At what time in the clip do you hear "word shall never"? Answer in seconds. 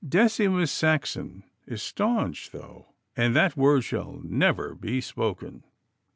3.55-4.73